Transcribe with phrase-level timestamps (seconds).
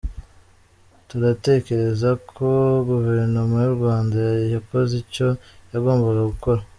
[1.09, 2.47] Turatekereza ko
[2.89, 4.19] guverinoma y’u Rwanda
[4.53, 5.27] yakoze icyo
[5.71, 6.61] yagomabaga gukora.